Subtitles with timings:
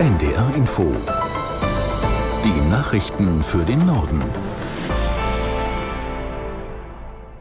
[0.00, 0.96] NDR Info.
[2.42, 4.22] Die Nachrichten für den Norden.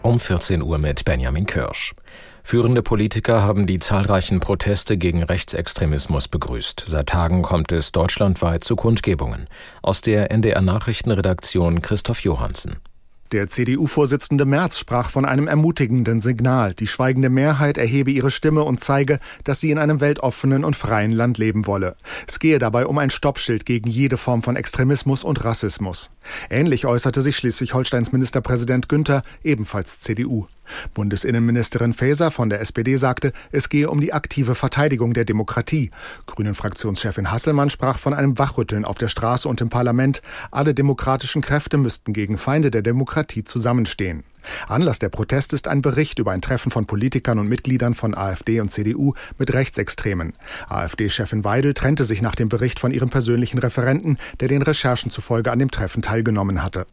[0.02, 1.94] Um 14 Uhr mit Benjamin Kirsch.
[2.44, 6.84] Führende Politiker haben die zahlreichen Proteste gegen Rechtsextremismus begrüßt.
[6.86, 9.48] Seit Tagen kommt es deutschlandweit zu Kundgebungen.
[9.82, 12.76] Aus der NDR Nachrichtenredaktion Christoph Johansen.
[13.32, 16.74] Der CDU-Vorsitzende Merz sprach von einem ermutigenden Signal.
[16.74, 21.12] Die schweigende Mehrheit erhebe ihre Stimme und zeige, dass sie in einem weltoffenen und freien
[21.12, 21.96] Land leben wolle.
[22.28, 26.10] Es gehe dabei um ein Stoppschild gegen jede Form von Extremismus und Rassismus.
[26.50, 30.48] Ähnlich äußerte sich Schleswig-Holsteins Ministerpräsident Günther, ebenfalls CDU.
[30.94, 35.92] Bundesinnenministerin Faeser von der SPD sagte, es gehe um die aktive Verteidigung der Demokratie.
[36.26, 40.22] Grünen-Fraktionschefin Hasselmann sprach von einem Wachrütteln auf der Straße und im Parlament.
[40.52, 44.24] Alle demokratischen Kräfte müssten gegen Feinde der Demokratie zusammenstehen.
[44.68, 48.60] Anlass der Protest ist ein Bericht über ein Treffen von Politikern und Mitgliedern von AfD
[48.62, 50.34] und CDU mit Rechtsextremen.
[50.68, 55.52] AfD-Chefin Weidel trennte sich nach dem Bericht von ihrem persönlichen Referenten, der den Recherchen zufolge
[55.52, 56.88] an dem Treffen teilgenommen hatte.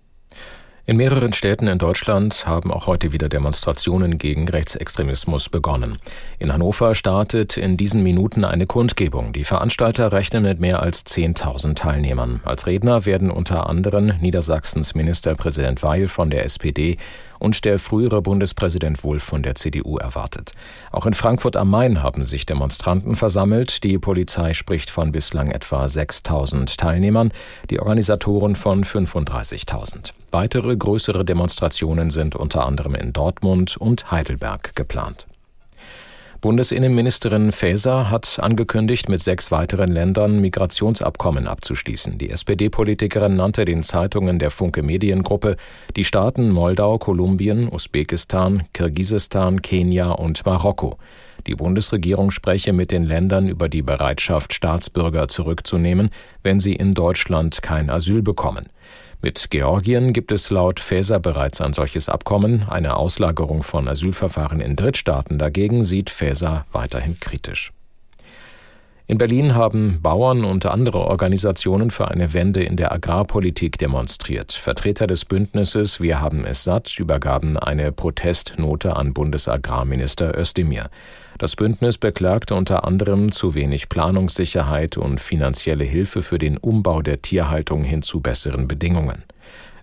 [0.88, 5.98] In mehreren Städten in Deutschland haben auch heute wieder Demonstrationen gegen Rechtsextremismus begonnen.
[6.38, 9.32] In Hannover startet in diesen Minuten eine Kundgebung.
[9.32, 12.40] Die Veranstalter rechnen mit mehr als 10.000 Teilnehmern.
[12.44, 16.98] Als Redner werden unter anderem Niedersachsens Ministerpräsident Weil von der SPD
[17.38, 20.52] und der frühere Bundespräsident Wulff von der CDU erwartet.
[20.92, 23.84] Auch in Frankfurt am Main haben sich Demonstranten versammelt.
[23.84, 27.32] Die Polizei spricht von bislang etwa 6000 Teilnehmern,
[27.70, 30.12] die Organisatoren von 35.000.
[30.30, 35.26] Weitere größere Demonstrationen sind unter anderem in Dortmund und Heidelberg geplant.
[36.46, 42.18] Bundesinnenministerin Faeser hat angekündigt, mit sechs weiteren Ländern Migrationsabkommen abzuschließen.
[42.18, 45.56] Die SPD-Politikerin nannte den Zeitungen der Funke Mediengruppe
[45.96, 50.98] die Staaten Moldau, Kolumbien, Usbekistan, Kirgisistan, Kenia und Marokko.
[51.48, 56.10] Die Bundesregierung spreche mit den Ländern über die Bereitschaft, Staatsbürger zurückzunehmen,
[56.44, 58.66] wenn sie in Deutschland kein Asyl bekommen.
[59.22, 62.64] Mit Georgien gibt es laut Faeser bereits ein solches Abkommen.
[62.68, 67.72] Eine Auslagerung von Asylverfahren in Drittstaaten dagegen sieht Faeser weiterhin kritisch.
[69.08, 74.52] In Berlin haben Bauern und andere Organisationen für eine Wende in der Agrarpolitik demonstriert.
[74.52, 80.90] Vertreter des Bündnisses Wir haben es satt übergaben eine Protestnote an Bundesagrarminister Özdemir.
[81.38, 87.20] Das Bündnis beklagte unter anderem zu wenig Planungssicherheit und finanzielle Hilfe für den Umbau der
[87.20, 89.22] Tierhaltung hin zu besseren Bedingungen.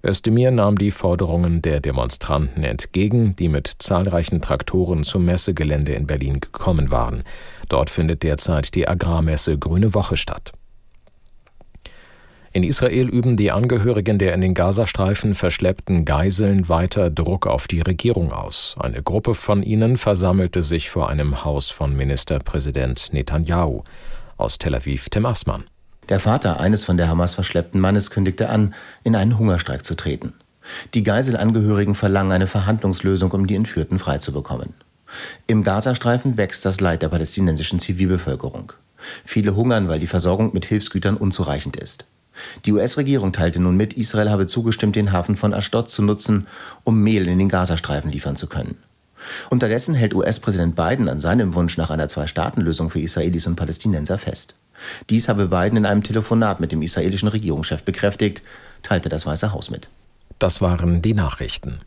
[0.05, 6.39] Özdemir nahm die Forderungen der Demonstranten entgegen, die mit zahlreichen Traktoren zum Messegelände in Berlin
[6.39, 7.23] gekommen waren.
[7.69, 10.51] Dort findet derzeit die Agrarmesse Grüne Woche statt.
[12.55, 17.81] In Israel üben die Angehörigen der in den Gazastreifen verschleppten Geiseln weiter Druck auf die
[17.81, 18.75] Regierung aus.
[18.79, 23.81] Eine Gruppe von ihnen versammelte sich vor einem Haus von Ministerpräsident Netanyahu.
[24.37, 25.63] Aus Tel Aviv Tim Assmann.
[26.09, 30.33] Der Vater eines von der Hamas verschleppten Mannes kündigte an, in einen Hungerstreik zu treten.
[30.93, 34.75] Die Geiselangehörigen verlangen eine Verhandlungslösung, um die Entführten freizubekommen.
[35.47, 38.73] Im Gazastreifen wächst das Leid der palästinensischen Zivilbevölkerung.
[39.25, 42.05] Viele hungern, weil die Versorgung mit Hilfsgütern unzureichend ist.
[42.65, 46.47] Die US-Regierung teilte nun mit, Israel habe zugestimmt, den Hafen von Ashdod zu nutzen,
[46.83, 48.77] um Mehl in den Gazastreifen liefern zu können.
[49.49, 54.55] Unterdessen hält US-Präsident Biden an seinem Wunsch nach einer Zwei-Staaten-Lösung für Israelis und Palästinenser fest.
[55.09, 58.41] Dies habe Biden in einem Telefonat mit dem israelischen Regierungschef bekräftigt,
[58.81, 59.89] teilte das Weiße Haus mit.
[60.39, 61.79] Das waren die Nachrichten.